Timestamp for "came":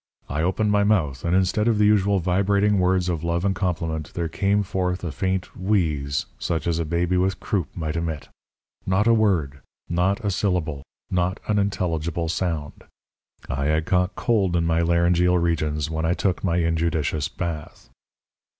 4.27-4.63